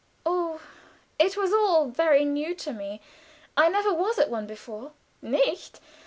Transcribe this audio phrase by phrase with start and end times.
[0.25, 0.59] "Oh,
[1.19, 3.01] it was all very new to me.
[3.55, 4.93] I never was at one before."
[5.23, 5.79] "_Nicht?